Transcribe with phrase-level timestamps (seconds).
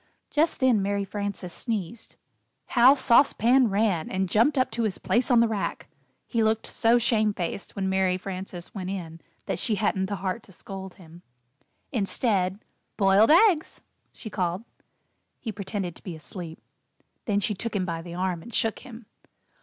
[0.31, 2.15] Just then Mary Frances sneezed.
[2.69, 5.89] How Sauce Pan ran, and jumped up to his place on the rack!
[6.25, 10.51] He looked so shamefaced when Mary Frances went in, that she hadn't the heart to
[10.51, 11.21] scold him.
[11.91, 12.65] Instead,
[12.97, 14.63] "Boiled Eggs," she called.
[15.39, 16.59] He pretended to be asleep.
[17.25, 19.05] Then she took him by the arm and shook him.